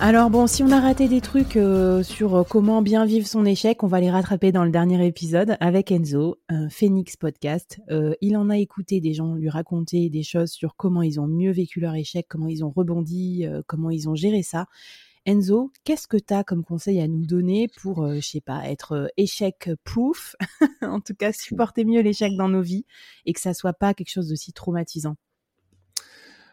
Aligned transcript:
Alors 0.00 0.30
bon, 0.30 0.46
si 0.46 0.62
on 0.62 0.70
a 0.70 0.78
raté 0.78 1.08
des 1.08 1.20
trucs 1.20 1.56
euh, 1.56 2.04
sur 2.04 2.36
euh, 2.36 2.44
comment 2.44 2.82
bien 2.82 3.04
vivre 3.04 3.26
son 3.26 3.44
échec, 3.44 3.82
on 3.82 3.88
va 3.88 3.98
les 3.98 4.12
rattraper 4.12 4.52
dans 4.52 4.62
le 4.62 4.70
dernier 4.70 5.04
épisode 5.04 5.56
avec 5.58 5.90
Enzo, 5.90 6.36
un 6.48 6.68
Phoenix 6.68 7.16
Podcast. 7.16 7.80
Euh, 7.90 8.14
il 8.20 8.36
en 8.36 8.48
a 8.48 8.58
écouté 8.58 9.00
des 9.00 9.12
gens 9.12 9.34
lui 9.34 9.50
raconter 9.50 10.08
des 10.08 10.22
choses 10.22 10.52
sur 10.52 10.76
comment 10.76 11.02
ils 11.02 11.18
ont 11.18 11.26
mieux 11.26 11.50
vécu 11.50 11.80
leur 11.80 11.96
échec, 11.96 12.26
comment 12.28 12.46
ils 12.46 12.64
ont 12.64 12.70
rebondi, 12.70 13.44
comment 13.66 13.90
ils 13.90 14.08
ont 14.08 14.14
géré 14.14 14.44
ça. 14.44 14.66
Enzo, 15.26 15.72
qu'est-ce 15.82 16.06
que 16.06 16.16
tu 16.16 16.32
as 16.32 16.44
comme 16.44 16.62
conseil 16.62 17.00
à 17.00 17.08
nous 17.08 17.26
donner 17.26 17.66
pour, 17.82 18.08
je 18.14 18.20
sais 18.20 18.40
pas, 18.40 18.70
être 18.70 19.10
échec 19.16 19.68
proof, 19.82 20.36
en 20.80 21.00
tout 21.00 21.14
cas 21.14 21.32
supporter 21.32 21.84
mieux 21.84 22.02
l'échec 22.02 22.36
dans 22.36 22.48
nos 22.48 22.62
vies 22.62 22.86
et 23.26 23.32
que 23.32 23.40
ça 23.40 23.52
soit 23.52 23.72
pas 23.72 23.94
quelque 23.94 24.12
chose 24.12 24.28
de 24.28 24.36
si 24.36 24.52
traumatisant? 24.52 25.16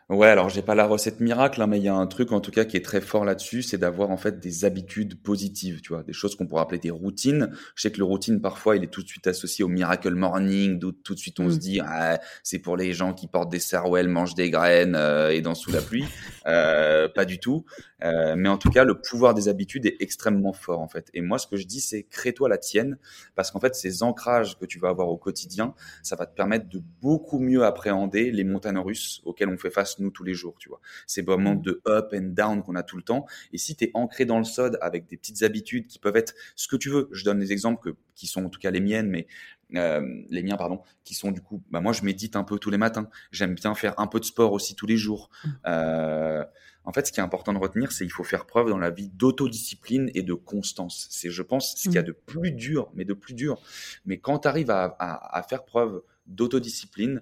Ouais, 0.07 0.27
alors 0.27 0.49
j'ai 0.49 0.61
pas 0.61 0.75
la 0.75 0.85
recette 0.85 1.19
miracle, 1.19 1.59
hein, 1.59 1.65
mais 1.65 1.79
il 1.79 1.83
y 1.83 1.87
a 1.87 1.95
un 1.95 2.05
truc 2.05 2.31
en 2.31 2.39
tout 2.39 2.51
cas 2.51 2.63
qui 2.63 2.77
est 2.77 2.85
très 2.85 3.01
fort 3.01 3.25
là-dessus, 3.25 3.63
c'est 3.63 3.79
d'avoir 3.79 4.11
en 4.11 4.17
fait 4.17 4.39
des 4.39 4.63
habitudes 4.63 5.19
positives, 5.19 5.81
tu 5.81 5.93
vois, 5.93 6.03
des 6.03 6.13
choses 6.13 6.35
qu'on 6.35 6.45
pourrait 6.45 6.61
appeler 6.61 6.77
des 6.77 6.91
routines. 6.91 7.49
Je 7.73 7.81
sais 7.81 7.91
que 7.91 7.97
le 7.97 8.03
routine 8.03 8.39
parfois 8.39 8.75
il 8.75 8.83
est 8.83 8.93
tout 8.93 9.01
de 9.01 9.07
suite 9.07 9.25
associé 9.25 9.65
au 9.65 9.67
miracle 9.67 10.13
morning, 10.13 10.77
d'où 10.77 10.91
tout 10.91 11.15
de 11.15 11.19
suite 11.19 11.39
on 11.39 11.49
se 11.49 11.55
mmh. 11.55 11.59
dit 11.59 11.79
ah, 11.83 12.19
c'est 12.43 12.59
pour 12.59 12.77
les 12.77 12.93
gens 12.93 13.15
qui 13.15 13.27
portent 13.27 13.49
des 13.49 13.57
sarouels, 13.57 14.07
mangent 14.07 14.35
des 14.35 14.51
graines 14.51 14.93
euh, 14.95 15.31
et 15.31 15.41
dansent 15.41 15.61
sous 15.61 15.71
la 15.71 15.81
pluie. 15.81 16.05
Euh, 16.45 17.09
pas 17.09 17.25
du 17.25 17.39
tout. 17.39 17.65
Euh, 18.03 18.35
mais 18.37 18.49
en 18.49 18.57
tout 18.57 18.69
cas, 18.69 18.83
le 18.83 19.01
pouvoir 19.01 19.33
des 19.33 19.47
habitudes 19.47 19.87
est 19.87 19.97
extrêmement 19.99 20.53
fort 20.53 20.81
en 20.81 20.87
fait. 20.87 21.09
Et 21.15 21.21
moi, 21.21 21.39
ce 21.39 21.47
que 21.47 21.57
je 21.57 21.65
dis, 21.65 21.81
c'est 21.81 22.03
crée-toi 22.03 22.47
la 22.49 22.59
tienne, 22.59 22.99
parce 23.35 23.49
qu'en 23.49 23.59
fait, 23.59 23.73
ces 23.73 24.03
ancrages 24.03 24.59
que 24.59 24.65
tu 24.65 24.79
vas 24.79 24.89
avoir 24.89 25.09
au 25.09 25.17
quotidien, 25.17 25.73
ça 26.03 26.15
va 26.15 26.27
te 26.27 26.35
permettre 26.35 26.69
de 26.69 26.81
beaucoup 27.01 27.39
mieux 27.39 27.63
appréhender 27.63 28.31
les 28.31 28.43
montagnes 28.43 28.77
russes 28.77 29.21
auxquelles 29.25 29.49
on 29.49 29.57
fait 29.57 29.71
face 29.71 29.94
nous 29.99 30.11
tous 30.11 30.23
les 30.23 30.33
jours. 30.33 30.55
Tu 30.59 30.69
vois, 30.69 30.81
ces 31.07 31.23
moments 31.23 31.55
mmh. 31.55 31.61
de 31.61 31.81
up 31.87 32.09
and 32.13 32.33
down 32.33 32.63
qu'on 32.63 32.75
a 32.75 32.83
tout 32.83 32.97
le 32.97 33.03
temps. 33.03 33.25
Et 33.53 33.57
si 33.57 33.75
tu 33.75 33.85
es 33.85 33.91
ancré 33.93 34.25
dans 34.25 34.37
le 34.37 34.43
sod 34.43 34.77
avec 34.81 35.07
des 35.07 35.17
petites 35.17 35.43
habitudes 35.43 35.87
qui 35.87 35.99
peuvent 35.99 36.17
être 36.17 36.33
ce 36.55 36.67
que 36.67 36.75
tu 36.75 36.89
veux, 36.89 37.09
je 37.11 37.23
donne 37.23 37.39
des 37.39 37.51
exemples 37.51 37.81
que, 37.81 37.97
qui 38.15 38.27
sont 38.27 38.45
en 38.45 38.49
tout 38.49 38.59
cas 38.59 38.71
les 38.71 38.81
miennes, 38.81 39.09
mais 39.09 39.27
euh, 39.75 40.23
les 40.29 40.43
miens 40.43 40.57
pardon, 40.57 40.81
qui 41.03 41.15
sont 41.15 41.31
du 41.31 41.41
coup, 41.41 41.63
bah 41.71 41.81
moi 41.81 41.91
je 41.91 42.03
médite 42.03 42.35
un 42.35 42.43
peu 42.43 42.59
tous 42.59 42.69
les 42.69 42.77
matins. 42.77 43.09
J'aime 43.31 43.55
bien 43.55 43.75
faire 43.75 43.99
un 43.99 44.07
peu 44.07 44.19
de 44.19 44.25
sport 44.25 44.53
aussi 44.53 44.75
tous 44.75 44.85
les 44.85 44.97
jours. 44.97 45.29
Mmh. 45.43 45.49
Euh, 45.67 46.45
en 46.85 46.93
fait, 46.93 47.07
ce 47.07 47.11
qui 47.11 47.19
est 47.19 47.23
important 47.23 47.51
de 47.51 47.57
retenir, 47.57 47.91
c'est 47.91 48.05
qu'il 48.05 48.13
faut 48.13 48.23
faire 48.23 48.45
preuve 48.45 48.69
dans 48.69 48.77
la 48.77 48.91
vie 48.91 49.09
d'autodiscipline 49.09 50.11
et 50.13 50.21
de 50.21 50.33
constance. 50.33 51.07
C'est, 51.09 51.31
je 51.31 51.41
pense, 51.41 51.75
ce 51.75 51.83
qu'il 51.83 51.93
y 51.93 51.97
a 51.97 52.03
mmh. 52.03 52.05
de 52.05 52.11
plus 52.11 52.51
dur, 52.51 52.91
mais 52.93 53.05
de 53.05 53.13
plus 53.13 53.33
dur. 53.33 53.59
Mais 54.05 54.19
quand 54.19 54.39
tu 54.39 54.47
arrives 54.47 54.69
à, 54.69 55.45
faire 55.49 55.65
preuve 55.65 56.03
d'autodiscipline, 56.27 57.21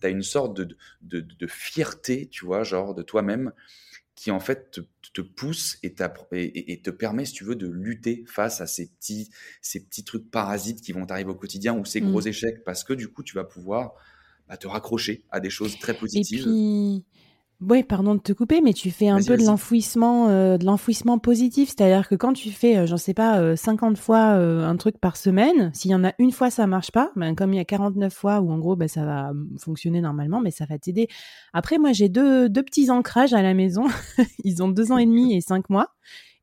tu 0.00 0.06
as 0.06 0.10
une 0.10 0.22
sorte 0.22 0.56
de, 0.56 0.76
de, 1.02 1.46
fierté, 1.46 2.28
tu 2.28 2.44
vois, 2.44 2.62
genre 2.62 2.94
de 2.94 3.02
toi-même, 3.02 3.52
qui 4.14 4.30
en 4.30 4.40
fait 4.40 4.80
te, 5.12 5.20
pousse 5.20 5.78
et, 5.82 5.92
et, 6.72 6.80
te 6.80 6.90
permet, 6.90 7.24
si 7.24 7.32
tu 7.32 7.44
veux, 7.44 7.56
de 7.56 7.68
lutter 7.68 8.24
face 8.26 8.60
à 8.60 8.66
ces 8.66 8.86
petits, 8.86 9.30
ces 9.60 9.84
petits 9.84 10.04
trucs 10.04 10.30
parasites 10.30 10.80
qui 10.80 10.92
vont 10.92 11.04
t'arriver 11.06 11.30
au 11.30 11.34
quotidien 11.34 11.76
ou 11.76 11.84
ces 11.84 12.00
gros 12.00 12.22
mmh. 12.22 12.28
échecs, 12.28 12.64
parce 12.64 12.84
que 12.84 12.92
du 12.92 13.08
coup, 13.08 13.22
tu 13.22 13.34
vas 13.34 13.44
pouvoir 13.44 13.94
bah, 14.48 14.56
te 14.56 14.66
raccrocher 14.66 15.24
à 15.30 15.40
des 15.40 15.50
choses 15.50 15.78
très 15.78 15.94
positives. 15.94 16.46
Oui, 17.68 17.82
pardon 17.82 18.14
de 18.14 18.20
te 18.20 18.32
couper, 18.32 18.60
mais 18.60 18.72
tu 18.72 18.90
fais 18.90 19.08
un 19.08 19.22
peu 19.22 19.36
de 19.36 19.44
l'enfouissement, 19.44 20.28
euh, 20.28 20.58
de 20.58 20.66
l'enfouissement 20.66 21.18
positif, 21.18 21.70
c'est-à-dire 21.70 22.08
que 22.08 22.14
quand 22.14 22.32
tu 22.32 22.50
fais, 22.50 22.76
euh, 22.76 22.86
j'en 22.86 22.96
sais 22.96 23.14
pas, 23.14 23.56
50 23.56 23.92
euh, 23.92 23.96
fois 23.96 24.18
un 24.20 24.76
truc 24.76 24.98
par 24.98 25.16
semaine, 25.16 25.70
s'il 25.72 25.90
y 25.90 25.94
en 25.94 26.04
a 26.04 26.12
une 26.18 26.32
fois 26.32 26.50
ça 26.50 26.66
marche 26.66 26.90
pas, 26.90 27.10
ben 27.16 27.34
comme 27.34 27.54
il 27.54 27.56
y 27.56 27.60
a 27.60 27.64
49 27.64 28.12
fois 28.12 28.40
où 28.40 28.50
en 28.50 28.58
gros 28.58 28.76
ben 28.76 28.88
ça 28.88 29.04
va 29.04 29.32
fonctionner 29.58 30.00
normalement, 30.00 30.40
mais 30.40 30.50
ça 30.50 30.66
va 30.66 30.78
t'aider. 30.78 31.08
Après 31.52 31.78
moi 31.78 31.92
j'ai 31.92 32.08
deux 32.08 32.48
deux 32.48 32.62
petits 32.62 32.90
ancrages 32.90 33.32
à 33.32 33.42
la 33.42 33.54
maison, 33.54 33.84
ils 34.44 34.62
ont 34.62 34.68
deux 34.68 34.92
ans 34.92 34.98
et 34.98 35.06
demi 35.06 35.34
et 35.34 35.40
cinq 35.40 35.70
mois, 35.70 35.88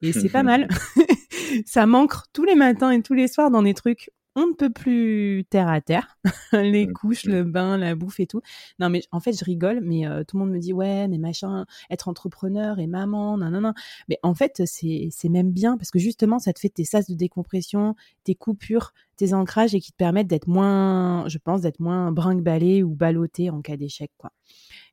et 0.01 0.13
c'est 0.13 0.29
pas 0.29 0.43
mal. 0.43 0.67
ça 1.65 1.85
manque 1.85 2.13
tous 2.33 2.45
les 2.45 2.55
matins 2.55 2.91
et 2.91 3.01
tous 3.01 3.13
les 3.13 3.27
soirs 3.27 3.51
dans 3.51 3.63
des 3.63 3.73
trucs 3.73 4.09
on 4.35 4.47
ne 4.47 4.53
peut 4.53 4.69
plus 4.69 5.45
terre 5.49 5.67
à 5.67 5.81
terre, 5.81 6.17
les 6.53 6.87
couches, 6.87 7.25
le 7.25 7.43
bain, 7.43 7.77
la 7.77 7.95
bouffe 7.95 8.19
et 8.19 8.27
tout. 8.27 8.41
Non, 8.79 8.89
mais 8.89 9.01
en 9.11 9.19
fait, 9.19 9.33
je 9.33 9.43
rigole, 9.43 9.81
mais 9.81 10.07
euh, 10.07 10.23
tout 10.23 10.37
le 10.37 10.43
monde 10.43 10.53
me 10.53 10.59
dit 10.59 10.73
ouais, 10.73 11.07
mais 11.07 11.17
machin, 11.17 11.65
être 11.89 12.07
entrepreneur 12.07 12.79
et 12.79 12.87
maman, 12.87 13.37
non, 13.37 13.49
non, 13.49 13.61
non. 13.61 13.73
Mais 14.07 14.19
en 14.23 14.33
fait, 14.33 14.61
c'est 14.65 15.09
c'est 15.11 15.29
même 15.29 15.51
bien 15.51 15.77
parce 15.77 15.91
que 15.91 15.99
justement, 15.99 16.39
ça 16.39 16.53
te 16.53 16.59
fait 16.59 16.69
tes 16.69 16.85
sas 16.85 17.09
de 17.09 17.15
décompression, 17.15 17.95
tes 18.23 18.35
coupures, 18.35 18.93
tes 19.17 19.33
ancrages 19.33 19.75
et 19.75 19.81
qui 19.81 19.91
te 19.91 19.97
permettent 19.97 20.27
d'être 20.27 20.47
moins, 20.47 21.27
je 21.27 21.37
pense, 21.37 21.61
d'être 21.61 21.79
moins 21.79 22.11
brinque-ballé 22.11 22.83
ou 22.83 22.95
ballotté 22.95 23.49
en 23.49 23.61
cas 23.61 23.77
d'échec, 23.77 24.11
quoi. 24.17 24.31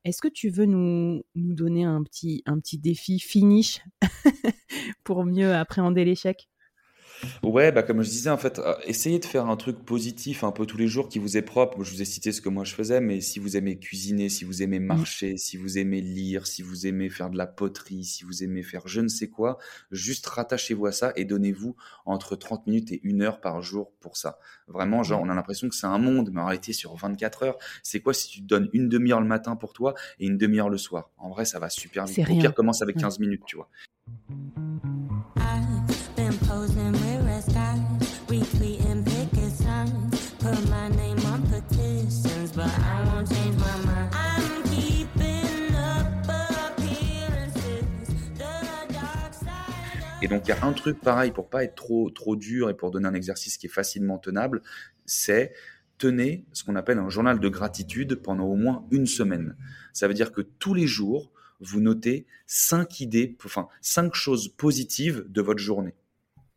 Est-ce 0.05 0.21
que 0.21 0.27
tu 0.27 0.49
veux 0.49 0.65
nous, 0.65 1.23
nous 1.35 1.53
donner 1.53 1.83
un 1.83 2.03
petit, 2.03 2.43
un 2.45 2.59
petit 2.59 2.77
défi 2.77 3.19
finish 3.19 3.81
pour 5.03 5.25
mieux 5.25 5.53
appréhender 5.53 6.05
l'échec? 6.05 6.49
Ouais, 7.43 7.71
bah 7.71 7.83
comme 7.83 8.01
je 8.01 8.09
disais, 8.09 8.29
en 8.29 8.37
fait, 8.37 8.59
euh, 8.59 8.73
essayez 8.85 9.19
de 9.19 9.25
faire 9.25 9.47
un 9.47 9.57
truc 9.57 9.83
positif 9.83 10.43
un 10.43 10.51
peu 10.51 10.65
tous 10.65 10.77
les 10.77 10.87
jours 10.87 11.09
qui 11.09 11.19
vous 11.19 11.37
est 11.37 11.41
propre. 11.41 11.83
Je 11.83 11.91
vous 11.91 12.01
ai 12.01 12.05
cité 12.05 12.31
ce 12.31 12.41
que 12.41 12.49
moi 12.49 12.63
je 12.63 12.73
faisais, 12.73 13.01
mais 13.01 13.21
si 13.21 13.39
vous 13.39 13.57
aimez 13.57 13.77
cuisiner, 13.77 14.29
si 14.29 14.45
vous 14.45 14.63
aimez 14.63 14.79
mmh. 14.79 14.85
marcher, 14.85 15.37
si 15.37 15.57
vous 15.57 15.77
aimez 15.77 16.01
lire, 16.01 16.47
si 16.47 16.61
vous 16.61 16.87
aimez 16.87 17.09
faire 17.09 17.29
de 17.29 17.37
la 17.37 17.47
poterie, 17.47 18.03
si 18.03 18.23
vous 18.23 18.43
aimez 18.43 18.63
faire 18.63 18.87
je 18.87 19.01
ne 19.01 19.07
sais 19.07 19.29
quoi, 19.29 19.57
juste 19.91 20.25
rattachez-vous 20.27 20.85
à 20.85 20.91
ça 20.91 21.13
et 21.15 21.25
donnez-vous 21.25 21.75
entre 22.05 22.35
30 22.35 22.67
minutes 22.67 22.91
et 22.91 23.01
une 23.03 23.21
heure 23.21 23.41
par 23.41 23.61
jour 23.61 23.91
pour 23.99 24.17
ça. 24.17 24.39
Vraiment, 24.67 25.03
genre, 25.03 25.21
on 25.21 25.29
a 25.29 25.35
l'impression 25.35 25.69
que 25.69 25.75
c'est 25.75 25.87
un 25.87 25.97
monde, 25.97 26.29
mais 26.33 26.41
en 26.41 26.45
réalité, 26.45 26.73
sur 26.73 26.95
24 26.95 27.43
heures, 27.43 27.57
c'est 27.83 27.99
quoi 27.99 28.13
si 28.13 28.29
tu 28.29 28.41
te 28.41 28.45
donnes 28.45 28.69
une 28.73 28.89
demi-heure 28.89 29.21
le 29.21 29.27
matin 29.27 29.55
pour 29.55 29.73
toi 29.73 29.93
et 30.19 30.27
une 30.27 30.37
demi-heure 30.37 30.69
le 30.69 30.77
soir? 30.77 31.11
En 31.17 31.29
vrai, 31.29 31.45
ça 31.45 31.59
va 31.59 31.69
super 31.69 32.05
vite. 32.05 32.27
Au 32.29 32.37
pire, 32.37 32.53
commence 32.53 32.81
avec 32.81 32.97
15 32.97 33.19
minutes, 33.19 33.43
tu 33.45 33.55
vois. 33.57 33.69
Donc, 50.29 50.43
il 50.45 50.49
y 50.49 50.51
a 50.51 50.63
un 50.63 50.73
truc 50.73 50.99
pareil 51.01 51.31
pour 51.31 51.49
pas 51.49 51.63
être 51.63 51.75
trop, 51.75 52.09
trop 52.09 52.35
dur 52.35 52.69
et 52.69 52.75
pour 52.75 52.91
donner 52.91 53.07
un 53.07 53.13
exercice 53.13 53.57
qui 53.57 53.65
est 53.65 53.69
facilement 53.69 54.17
tenable, 54.17 54.61
c'est 55.05 55.53
tenez 55.97 56.45
ce 56.53 56.63
qu'on 56.63 56.75
appelle 56.75 56.99
un 56.99 57.09
journal 57.09 57.39
de 57.39 57.49
gratitude 57.49 58.15
pendant 58.15 58.45
au 58.45 58.55
moins 58.55 58.85
une 58.91 59.07
semaine. 59.07 59.55
Ça 59.91 60.07
veut 60.07 60.13
dire 60.13 60.31
que 60.31 60.41
tous 60.41 60.73
les 60.73 60.87
jours, 60.87 61.31
vous 61.59 61.81
notez 61.81 62.25
cinq 62.45 63.01
idées, 63.01 63.35
enfin, 63.43 63.67
cinq 63.81 64.13
choses 64.13 64.47
positives 64.47 65.25
de 65.27 65.41
votre 65.41 65.59
journée. 65.59 65.93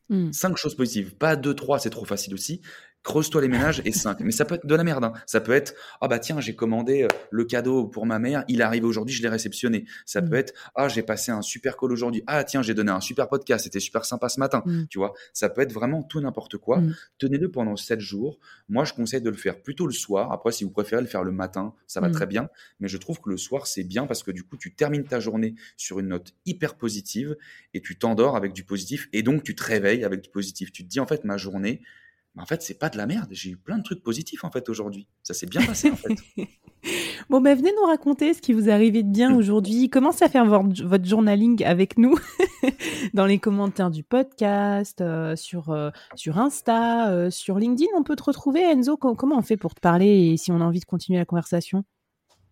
Hmm. 0.09 0.31
Cinq 0.33 0.57
choses 0.57 0.77
positives. 0.77 1.17
Pas 1.17 1.37
deux, 1.37 1.55
trois, 1.55 1.79
c'est 1.79 1.91
trop 1.91 2.05
facile 2.05 2.35
aussi 2.35 2.61
creuse-toi 3.03 3.41
les 3.41 3.49
ménages 3.49 3.83
et 3.85 3.93
5. 3.93 4.21
Mais 4.21 4.31
ça 4.31 4.45
peut 4.45 4.57
être 4.57 4.67
de 4.67 4.75
la 4.75 4.85
merde. 4.85 5.05
Hein. 5.05 5.13
Ça 5.27 5.41
peut 5.41 5.53
être 5.53 5.75
ah 6.01 6.09
bah 6.09 6.19
tiens 6.19 6.41
j'ai 6.41 6.55
commandé 6.55 7.03
euh, 7.03 7.09
le 7.31 7.45
cadeau 7.45 7.87
pour 7.87 8.07
ma 8.07 8.19
mère, 8.19 8.45
il 8.49 8.61
est 8.61 8.65
arrivé 8.65 8.87
aujourd'hui, 8.87 9.15
je 9.15 9.23
l'ai 9.23 9.29
réceptionné. 9.29 9.85
Ça 10.07 10.21
mmh. 10.21 10.29
peut 10.29 10.37
être 10.37 10.53
ah 10.75 10.89
j'ai 10.89 11.03
passé 11.03 11.33
un 11.33 11.43
super 11.43 11.77
call 11.77 11.93
aujourd'hui. 11.93 12.23
Ah 12.27 12.45
tiens 12.45 12.63
j'ai 12.63 12.75
donné 12.75 12.93
un 12.93 13.01
super 13.01 13.29
podcast, 13.29 13.65
c'était 13.65 13.81
super 13.81 14.05
sympa 14.05 14.29
ce 14.29 14.41
matin. 14.41 14.63
Mmh. 14.65 14.85
Tu 14.89 14.99
vois, 14.99 15.13
ça 15.33 15.49
peut 15.49 15.63
être 15.63 15.73
vraiment 15.73 16.03
tout 16.03 16.21
n'importe 16.21 16.57
quoi. 16.59 16.81
Mmh. 16.81 16.95
Tenez-le 17.19 17.51
pendant 17.51 17.77
7 17.77 18.01
jours. 18.01 18.39
Moi 18.69 18.85
je 18.85 18.93
conseille 18.93 19.23
de 19.23 19.31
le 19.31 19.37
faire 19.37 19.61
plutôt 19.63 19.87
le 19.87 19.93
soir. 19.93 20.33
Après 20.33 20.53
si 20.53 20.65
vous 20.65 20.71
préférez 20.71 21.03
le 21.03 21.09
faire 21.09 21.25
le 21.25 21.33
matin, 21.33 21.75
ça 21.87 22.01
va 22.01 22.11
très 22.11 22.27
bien. 22.27 22.49
Mais 22.81 22.89
je 22.89 22.97
trouve 22.99 23.21
que 23.21 23.31
le 23.31 23.37
soir 23.37 23.67
c'est 23.67 23.85
bien 23.85 24.07
parce 24.07 24.23
que 24.23 24.31
du 24.31 24.45
coup 24.45 24.57
tu 24.57 24.75
termines 24.75 25.05
ta 25.05 25.21
journée 25.21 25.55
sur 25.77 25.99
une 25.99 26.09
note 26.09 26.35
hyper 26.47 26.77
positive 26.77 27.37
et 27.75 27.81
tu 27.81 27.99
t'endors 27.99 28.37
avec 28.37 28.53
du 28.53 28.65
positif 28.65 29.09
et 29.13 29.23
donc 29.23 29.43
tu 29.43 29.55
te 29.55 29.63
réveilles 29.65 30.05
avec 30.05 30.21
du 30.21 30.31
positif. 30.31 30.73
Tu 30.73 30.85
te 30.85 30.89
dis 30.89 31.01
en 31.01 31.07
fait 31.07 31.25
ma 31.25 31.37
journée 31.37 31.83
en 32.39 32.47
fait, 32.47 32.63
c'est 32.63 32.79
pas 32.79 32.89
de 32.89 32.97
la 32.97 33.07
merde. 33.07 33.29
J'ai 33.31 33.51
eu 33.51 33.57
plein 33.57 33.77
de 33.77 33.83
trucs 33.83 34.03
positifs 34.03 34.45
en 34.45 34.51
fait 34.51 34.69
aujourd'hui. 34.69 35.07
Ça 35.23 35.35
s'est 35.35 35.47
bien 35.47 35.65
passé 35.65 35.91
en 35.91 35.97
fait. 35.97 36.15
bon, 37.31 37.43
ben 37.43 37.57
venez 37.57 37.73
nous 37.77 37.87
raconter 37.87 38.33
ce 38.33 38.41
qui 38.41 38.55
vous 38.55 38.71
arrivé 38.71 39.03
de 39.03 39.11
bien 39.11 39.35
aujourd'hui. 39.37 39.91
Commencez 39.91 40.25
à 40.25 40.29
faire 40.29 40.47
votre 40.47 41.05
journaling 41.05 41.63
avec 41.65 41.99
nous 41.99 42.15
dans 43.15 43.27
les 43.27 43.39
commentaires 43.39 43.91
du 43.91 44.03
podcast, 44.03 45.03
euh, 45.03 45.37
sur, 45.37 45.71
euh, 45.71 45.91
sur 46.15 46.39
Insta, 46.39 47.11
euh, 47.11 47.31
sur 47.31 47.59
LinkedIn? 47.59 47.91
On 47.97 48.03
peut 48.03 48.17
te 48.17 48.25
retrouver, 48.25 48.63
Enzo. 48.63 48.97
Comment 48.97 49.37
on 49.37 49.43
fait 49.43 49.59
pour 49.59 49.75
te 49.75 49.81
parler 49.81 50.33
et 50.33 50.37
si 50.39 50.53
on 50.53 50.61
a 50.61 50.65
envie 50.65 50.81
de 50.81 50.87
continuer 50.87 51.19
la 51.19 51.27
conversation? 51.27 51.85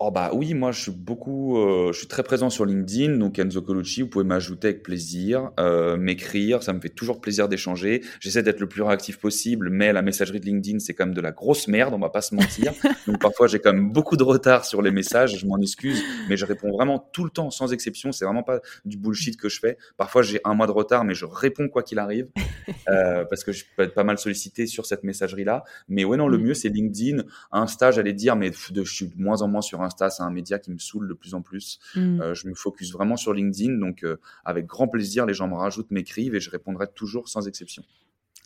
Oh 0.02 0.10
bah 0.10 0.30
oui, 0.32 0.54
moi 0.54 0.72
je 0.72 0.80
suis 0.80 0.90
beaucoup, 0.90 1.58
euh, 1.58 1.92
je 1.92 1.98
suis 1.98 2.06
très 2.06 2.22
présent 2.22 2.48
sur 2.48 2.64
LinkedIn, 2.64 3.18
donc 3.18 3.38
Enzo 3.38 3.60
Colucci, 3.60 4.00
vous 4.00 4.08
pouvez 4.08 4.24
m'ajouter 4.24 4.68
avec 4.68 4.82
plaisir, 4.82 5.50
euh, 5.60 5.98
m'écrire, 5.98 6.62
ça 6.62 6.72
me 6.72 6.80
fait 6.80 6.88
toujours 6.88 7.20
plaisir 7.20 7.50
d'échanger. 7.50 8.00
J'essaie 8.18 8.42
d'être 8.42 8.60
le 8.60 8.66
plus 8.66 8.80
réactif 8.80 9.18
possible, 9.18 9.68
mais 9.68 9.92
la 9.92 10.00
messagerie 10.00 10.40
de 10.40 10.46
LinkedIn 10.46 10.78
c'est 10.78 10.94
quand 10.94 11.04
même 11.04 11.14
de 11.14 11.20
la 11.20 11.32
grosse 11.32 11.68
merde, 11.68 11.92
on 11.92 11.98
va 11.98 12.08
pas 12.08 12.22
se 12.22 12.34
mentir. 12.34 12.72
donc 13.06 13.20
parfois 13.20 13.46
j'ai 13.46 13.58
quand 13.58 13.74
même 13.74 13.92
beaucoup 13.92 14.16
de 14.16 14.22
retard 14.22 14.64
sur 14.64 14.80
les 14.80 14.90
messages, 14.90 15.38
je 15.38 15.46
m'en 15.46 15.58
excuse, 15.58 16.02
mais 16.30 16.38
je 16.38 16.46
réponds 16.46 16.72
vraiment 16.72 16.98
tout 17.12 17.24
le 17.24 17.30
temps 17.30 17.50
sans 17.50 17.70
exception. 17.74 18.10
C'est 18.10 18.24
vraiment 18.24 18.42
pas 18.42 18.60
du 18.86 18.96
bullshit 18.96 19.36
que 19.36 19.50
je 19.50 19.60
fais. 19.60 19.76
Parfois 19.98 20.22
j'ai 20.22 20.40
un 20.44 20.54
mois 20.54 20.66
de 20.66 20.72
retard, 20.72 21.04
mais 21.04 21.12
je 21.12 21.26
réponds 21.26 21.68
quoi 21.68 21.82
qu'il 21.82 21.98
arrive 21.98 22.26
euh, 22.88 23.26
parce 23.26 23.44
que 23.44 23.52
je 23.52 23.66
peux 23.76 23.82
être 23.82 23.94
pas 23.94 24.04
mal 24.04 24.16
sollicité 24.16 24.66
sur 24.66 24.86
cette 24.86 25.04
messagerie 25.04 25.44
là. 25.44 25.62
Mais 25.90 26.06
ouais 26.06 26.16
non, 26.16 26.26
le 26.26 26.38
mieux 26.38 26.54
c'est 26.54 26.70
LinkedIn, 26.70 27.22
Insta, 27.52 27.90
j'allais 27.90 28.14
dire, 28.14 28.34
mais 28.34 28.48
de, 28.70 28.82
je 28.82 28.94
suis 28.94 29.06
de 29.06 29.22
moins 29.22 29.42
en 29.42 29.48
moins 29.48 29.60
sur 29.60 29.82
Insta 29.82 29.89
c'est 29.98 30.22
un 30.22 30.30
média 30.30 30.58
qui 30.58 30.70
me 30.70 30.78
saoule 30.78 31.08
de 31.08 31.14
plus 31.14 31.34
en 31.34 31.42
plus. 31.42 31.78
Mm. 31.94 32.20
Euh, 32.20 32.34
je 32.34 32.48
me 32.48 32.54
focus 32.54 32.92
vraiment 32.92 33.16
sur 33.16 33.32
LinkedIn, 33.32 33.78
donc 33.78 34.04
euh, 34.04 34.18
avec 34.44 34.66
grand 34.66 34.88
plaisir, 34.88 35.26
les 35.26 35.34
gens 35.34 35.48
me 35.48 35.54
rajoutent, 35.54 35.90
m'écrivent 35.90 36.34
et 36.34 36.40
je 36.40 36.50
répondrai 36.50 36.86
toujours 36.94 37.28
sans 37.28 37.46
exception. 37.48 37.82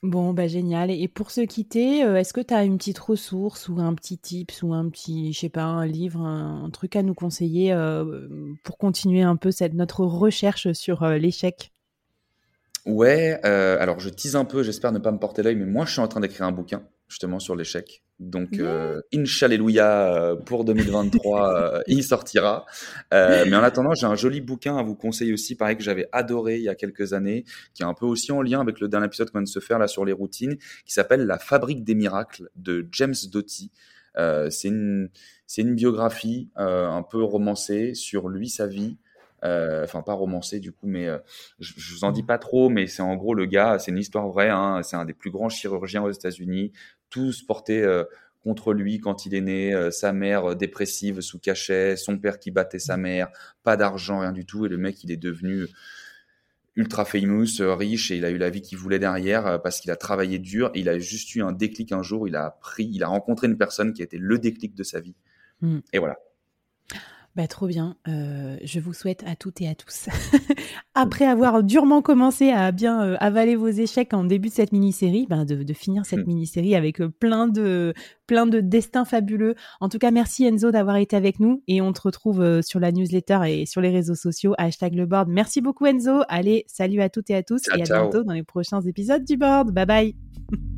Bon, 0.02 0.34
bah 0.34 0.48
génial. 0.48 0.90
Et 0.90 1.08
pour 1.08 1.30
se 1.30 1.40
quitter, 1.40 2.04
euh, 2.04 2.16
est-ce 2.16 2.34
que 2.34 2.42
tu 2.42 2.52
as 2.52 2.64
une 2.64 2.76
petite 2.76 2.98
ressource 2.98 3.68
ou 3.68 3.80
un 3.80 3.94
petit 3.94 4.18
tips 4.18 4.62
ou 4.62 4.74
un 4.74 4.88
petit, 4.90 5.32
je 5.32 5.40
sais 5.40 5.48
pas, 5.48 5.64
un 5.64 5.86
livre, 5.86 6.20
un, 6.20 6.68
truc 6.70 6.96
à 6.96 7.02
nous 7.02 7.14
conseiller 7.14 7.74
pour 8.64 8.76
continuer 8.76 9.22
un 9.22 9.36
peu 9.36 9.50
cette, 9.50 9.72
notre 9.72 10.04
recherche 10.04 10.72
sur 10.72 11.06
l'échec? 11.06 11.72
Ouais, 12.84 13.40
alors 13.42 13.98
je 13.98 14.10
tease 14.10 14.36
un 14.36 14.44
peu, 14.44 14.62
j'espère 14.62 14.92
ne 14.92 14.98
pas 14.98 15.10
me 15.10 15.18
porter 15.18 15.42
l'œil, 15.42 15.56
mais 15.56 15.64
moi 15.64 15.86
je 15.86 15.92
suis 15.92 16.00
en 16.00 16.08
train 16.08 16.20
d'écrire 16.20 16.46
un 16.46 16.52
bouquin 16.52 16.82
justement 17.08 17.38
sur 17.38 17.56
l'échec. 17.56 18.03
Donc, 18.20 18.58
euh, 18.58 19.00
Inch'Alléluia, 19.12 20.36
pour 20.46 20.64
2023, 20.64 21.54
euh, 21.54 21.82
il 21.88 22.04
sortira. 22.04 22.64
Euh, 23.12 23.44
mais 23.48 23.56
en 23.56 23.62
attendant, 23.62 23.92
j'ai 23.94 24.06
un 24.06 24.14
joli 24.14 24.40
bouquin 24.40 24.76
à 24.76 24.82
vous 24.82 24.94
conseiller 24.94 25.32
aussi, 25.32 25.56
pareil 25.56 25.76
que 25.76 25.82
j'avais 25.82 26.08
adoré 26.12 26.56
il 26.56 26.62
y 26.62 26.68
a 26.68 26.74
quelques 26.74 27.12
années, 27.12 27.44
qui 27.74 27.82
est 27.82 27.86
un 27.86 27.94
peu 27.94 28.06
aussi 28.06 28.30
en 28.30 28.40
lien 28.40 28.60
avec 28.60 28.80
le 28.80 28.88
dernier 28.88 29.06
épisode 29.06 29.30
qu'on 29.30 29.38
vient 29.38 29.44
de 29.44 29.48
se 29.48 29.58
faire 29.58 29.78
là 29.78 29.88
sur 29.88 30.04
les 30.04 30.12
routines, 30.12 30.56
qui 30.84 30.92
s'appelle 30.92 31.26
La 31.26 31.38
fabrique 31.38 31.82
des 31.82 31.94
miracles 31.94 32.48
de 32.56 32.86
James 32.92 33.14
Doty. 33.32 33.70
Euh, 34.16 34.48
c'est 34.50 34.68
une, 34.68 35.10
c'est 35.46 35.62
une 35.62 35.74
biographie 35.74 36.50
euh, 36.58 36.88
un 36.88 37.02
peu 37.02 37.22
romancée 37.22 37.94
sur 37.94 38.28
lui, 38.28 38.48
sa 38.48 38.66
vie. 38.66 38.96
Euh, 39.44 39.84
enfin 39.84 40.00
pas 40.00 40.14
romancée 40.14 40.58
du 40.58 40.72
coup, 40.72 40.86
mais 40.86 41.06
je, 41.58 41.74
je, 41.76 41.92
vous 41.92 42.04
en 42.04 42.12
dis 42.12 42.22
pas 42.22 42.38
trop, 42.38 42.70
mais 42.70 42.86
c'est 42.86 43.02
en 43.02 43.14
gros 43.14 43.34
le 43.34 43.44
gars, 43.44 43.78
c'est 43.78 43.90
une 43.90 43.98
histoire 43.98 44.26
vraie, 44.28 44.48
hein, 44.48 44.80
c'est 44.82 44.96
un 44.96 45.04
des 45.04 45.12
plus 45.12 45.30
grands 45.30 45.50
chirurgiens 45.50 46.02
aux 46.02 46.10
États-Unis, 46.10 46.72
tous 47.14 47.42
portés 47.42 47.80
euh, 47.80 48.02
contre 48.42 48.74
lui 48.74 48.98
quand 48.98 49.24
il 49.24 49.36
est 49.36 49.40
né, 49.40 49.72
euh, 49.72 49.92
sa 49.92 50.12
mère 50.12 50.50
euh, 50.50 50.54
dépressive 50.56 51.20
sous 51.20 51.38
cachet, 51.38 51.96
son 51.96 52.18
père 52.18 52.40
qui 52.40 52.50
battait 52.50 52.80
sa 52.80 52.96
mère, 52.96 53.28
pas 53.62 53.76
d'argent, 53.76 54.18
rien 54.18 54.32
du 54.32 54.44
tout, 54.44 54.66
et 54.66 54.68
le 54.68 54.78
mec 54.78 55.04
il 55.04 55.12
est 55.12 55.16
devenu 55.16 55.68
ultra 56.74 57.04
famous, 57.04 57.60
riche, 57.60 58.10
et 58.10 58.16
il 58.16 58.24
a 58.24 58.30
eu 58.30 58.36
la 58.36 58.50
vie 58.50 58.62
qu'il 58.62 58.78
voulait 58.78 58.98
derrière 58.98 59.62
parce 59.62 59.78
qu'il 59.78 59.92
a 59.92 59.96
travaillé 59.96 60.40
dur, 60.40 60.72
il 60.74 60.88
a 60.88 60.98
juste 60.98 61.32
eu 61.36 61.42
un 61.42 61.52
déclic 61.52 61.92
un 61.92 62.02
jour, 62.02 62.26
il 62.26 62.34
a 62.34 62.46
appris, 62.46 62.90
il 62.92 63.04
a 63.04 63.06
rencontré 63.06 63.46
une 63.46 63.56
personne 63.56 63.92
qui 63.92 64.02
a 64.02 64.04
été 64.04 64.18
le 64.18 64.40
déclic 64.40 64.74
de 64.74 64.82
sa 64.82 64.98
vie. 64.98 65.14
Hmm. 65.60 65.78
Et 65.92 66.00
voilà. 66.00 66.18
Bah, 67.36 67.48
trop 67.48 67.66
bien. 67.66 67.96
Euh, 68.06 68.56
je 68.62 68.78
vous 68.78 68.92
souhaite 68.92 69.24
à 69.26 69.34
toutes 69.34 69.60
et 69.60 69.68
à 69.68 69.74
tous, 69.74 70.08
après 70.94 71.24
avoir 71.24 71.64
durement 71.64 72.00
commencé 72.00 72.50
à 72.50 72.70
bien 72.70 73.02
euh, 73.02 73.16
avaler 73.18 73.56
vos 73.56 73.68
échecs 73.68 74.14
en 74.14 74.22
début 74.22 74.50
de 74.50 74.54
cette 74.54 74.70
mini-série, 74.70 75.26
bah, 75.28 75.44
de, 75.44 75.72
finir 75.72 76.06
cette 76.06 76.20
mm. 76.20 76.28
mini-série 76.28 76.76
avec 76.76 77.00
euh, 77.00 77.08
plein 77.08 77.48
de, 77.48 77.92
plein 78.28 78.46
de 78.46 78.60
destins 78.60 79.04
fabuleux. 79.04 79.56
En 79.80 79.88
tout 79.88 79.98
cas, 79.98 80.12
merci 80.12 80.44
Enzo 80.44 80.70
d'avoir 80.70 80.96
été 80.96 81.16
avec 81.16 81.40
nous 81.40 81.64
et 81.66 81.80
on 81.82 81.92
te 81.92 82.02
retrouve 82.02 82.62
sur 82.62 82.78
la 82.78 82.92
newsletter 82.92 83.40
et 83.46 83.66
sur 83.66 83.80
les 83.80 83.90
réseaux 83.90 84.14
sociaux, 84.14 84.54
hashtag 84.56 84.94
le 84.94 85.06
board. 85.06 85.28
Merci 85.28 85.60
beaucoup 85.60 85.86
Enzo. 85.86 86.22
Allez, 86.28 86.64
salut 86.68 87.00
à 87.00 87.08
toutes 87.08 87.30
et 87.30 87.34
à 87.34 87.42
tous 87.42 87.62
et 87.76 87.82
à 87.82 87.84
bientôt 87.84 88.22
dans 88.22 88.32
les 88.32 88.44
prochains 88.44 88.80
épisodes 88.82 89.24
du 89.24 89.36
board. 89.36 89.72
Bye 89.72 89.86
bye. 89.86 90.16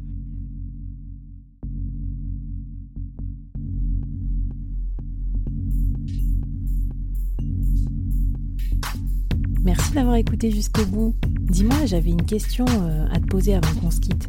Merci 9.66 9.94
d'avoir 9.94 10.14
écouté 10.14 10.52
jusqu'au 10.52 10.86
bout. 10.86 11.16
Dis-moi, 11.26 11.86
j'avais 11.86 12.10
une 12.10 12.24
question 12.24 12.66
euh, 12.68 13.04
à 13.10 13.18
te 13.18 13.26
poser 13.26 13.52
avant 13.52 13.74
qu'on 13.80 13.90
se 13.90 13.98
quitte. 13.98 14.28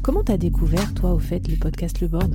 Comment 0.00 0.24
t'as 0.24 0.38
découvert, 0.38 0.94
toi, 0.94 1.12
au 1.12 1.18
fait, 1.18 1.46
le 1.46 1.56
podcast 1.56 2.00
Le 2.00 2.08
Board? 2.08 2.34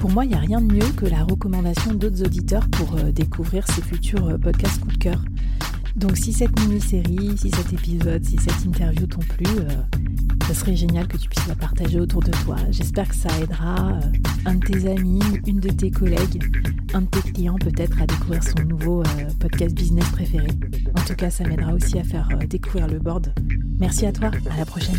Pour 0.00 0.10
moi, 0.10 0.26
il 0.26 0.28
n'y 0.28 0.34
a 0.34 0.38
rien 0.38 0.60
de 0.60 0.70
mieux 0.70 0.86
que 0.98 1.06
la 1.06 1.24
recommandation 1.24 1.94
d'autres 1.94 2.22
auditeurs 2.22 2.68
pour 2.68 2.94
euh, 2.96 3.10
découvrir 3.10 3.66
ces 3.68 3.80
futurs 3.80 4.28
euh, 4.28 4.36
podcasts 4.36 4.80
coup 4.80 4.90
de 4.90 4.98
cœur. 4.98 5.24
Donc 5.96 6.18
si 6.18 6.34
cette 6.34 6.60
mini-série, 6.60 7.38
si 7.38 7.50
cet 7.52 7.72
épisode, 7.72 8.22
si 8.22 8.36
cette 8.36 8.66
interview 8.66 9.06
t'ont 9.06 9.20
plu, 9.20 9.46
euh, 9.60 9.68
ce 10.46 10.52
serait 10.52 10.76
génial 10.76 11.08
que 11.08 11.16
tu 11.16 11.30
puisses 11.30 11.48
la 11.48 11.54
partager 11.54 11.98
autour 11.98 12.20
de 12.20 12.32
toi. 12.44 12.56
J'espère 12.70 13.08
que 13.08 13.16
ça 13.16 13.30
aidera 13.40 13.98
un 14.46 14.54
de 14.54 14.64
tes 14.64 14.90
amis, 14.90 15.20
une 15.46 15.60
de 15.60 15.70
tes 15.70 15.90
collègues, 15.90 16.42
un 16.94 17.02
de 17.02 17.06
tes 17.06 17.32
clients 17.32 17.56
peut-être 17.58 18.00
à 18.00 18.06
découvrir 18.06 18.42
son 18.42 18.64
nouveau 18.64 19.00
euh, 19.02 19.04
podcast 19.38 19.74
business 19.74 20.08
préféré. 20.10 20.48
En 20.96 21.02
tout 21.02 21.14
cas, 21.14 21.30
ça 21.30 21.44
m'aidera 21.44 21.72
aussi 21.72 21.98
à 21.98 22.04
faire 22.04 22.28
découvrir 22.48 22.86
le 22.88 22.98
board. 22.98 23.32
Merci 23.78 24.06
à 24.06 24.12
toi, 24.12 24.30
à 24.50 24.56
la 24.56 24.64
prochaine. 24.64 24.98